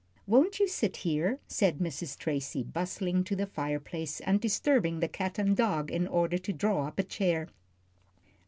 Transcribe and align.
"Won't 0.25 0.59
you 0.59 0.67
sit 0.67 0.97
here?" 1.05 1.37
said 1.47 1.77
Mrs. 1.77 2.17
Tracy, 2.17 2.63
bustling 2.63 3.23
to 3.25 3.35
the 3.35 3.45
fireplace, 3.45 4.19
and 4.19 4.41
disturbing 4.41 4.99
the 4.99 5.07
cat 5.07 5.37
and 5.37 5.49
the 5.51 5.55
dog 5.61 5.91
in 5.91 6.07
order 6.07 6.39
to 6.39 6.53
draw 6.53 6.87
up 6.87 6.97
a 6.97 7.03
chair. 7.03 7.49